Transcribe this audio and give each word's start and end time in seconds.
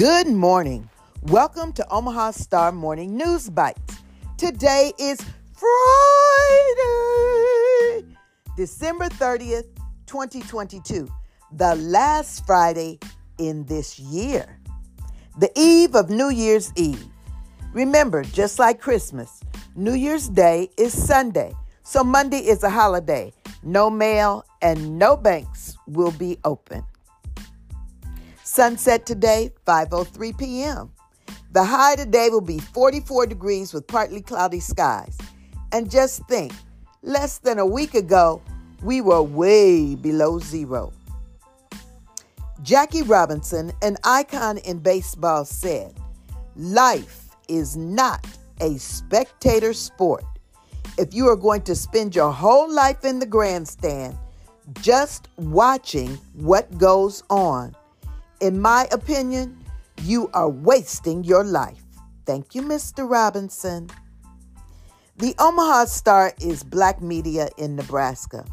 Good 0.00 0.28
morning. 0.28 0.88
Welcome 1.24 1.74
to 1.74 1.86
Omaha 1.90 2.30
Star 2.30 2.72
Morning 2.72 3.18
News 3.18 3.50
Bytes. 3.50 3.98
Today 4.38 4.94
is 4.98 5.20
Friday, 5.52 6.86
December 8.56 9.10
30th, 9.10 9.66
2022, 10.06 11.06
the 11.52 11.74
last 11.74 12.46
Friday 12.46 12.98
in 13.36 13.66
this 13.66 13.98
year, 13.98 14.58
the 15.38 15.50
eve 15.54 15.94
of 15.94 16.08
New 16.08 16.30
Year's 16.30 16.72
Eve. 16.76 17.04
Remember, 17.74 18.24
just 18.24 18.58
like 18.58 18.80
Christmas, 18.80 19.42
New 19.76 19.92
Year's 19.92 20.30
Day 20.30 20.70
is 20.78 20.94
Sunday, 20.94 21.52
so 21.82 22.02
Monday 22.02 22.38
is 22.38 22.62
a 22.62 22.70
holiday. 22.70 23.34
No 23.62 23.90
mail 23.90 24.46
and 24.62 24.98
no 24.98 25.14
banks 25.14 25.76
will 25.86 26.12
be 26.12 26.38
open. 26.42 26.86
Sunset 28.44 29.06
today, 29.06 29.52
5:03 29.66 30.38
p.m. 30.38 30.92
The 31.52 31.64
high 31.64 31.96
today 31.96 32.28
will 32.30 32.40
be 32.40 32.58
44 32.58 33.26
degrees 33.26 33.72
with 33.72 33.86
partly 33.86 34.20
cloudy 34.20 34.60
skies. 34.60 35.18
And 35.72 35.90
just 35.90 36.26
think, 36.26 36.52
less 37.02 37.38
than 37.38 37.58
a 37.58 37.66
week 37.66 37.94
ago, 37.94 38.42
we 38.82 39.00
were 39.00 39.22
way 39.22 39.94
below 39.94 40.38
zero. 40.38 40.92
Jackie 42.62 43.02
Robinson, 43.02 43.72
an 43.82 43.96
icon 44.04 44.58
in 44.58 44.78
baseball, 44.78 45.44
said, 45.44 45.94
Life 46.56 47.28
is 47.48 47.76
not 47.76 48.26
a 48.60 48.76
spectator 48.78 49.72
sport. 49.72 50.24
If 50.98 51.14
you 51.14 51.28
are 51.28 51.36
going 51.36 51.62
to 51.62 51.74
spend 51.74 52.14
your 52.14 52.32
whole 52.32 52.70
life 52.70 53.04
in 53.04 53.18
the 53.18 53.26
grandstand 53.26 54.18
just 54.80 55.28
watching 55.36 56.18
what 56.34 56.76
goes 56.78 57.22
on, 57.30 57.74
in 58.40 58.60
my 58.60 58.88
opinion, 58.90 59.64
you 60.02 60.30
are 60.32 60.48
wasting 60.48 61.24
your 61.24 61.44
life. 61.44 61.82
Thank 62.26 62.54
you, 62.54 62.62
Mr. 62.62 63.08
Robinson. 63.08 63.90
The 65.16 65.34
Omaha 65.38 65.84
Star 65.84 66.32
is 66.40 66.62
black 66.62 67.02
media 67.02 67.50
in 67.58 67.76
Nebraska. 67.76 68.44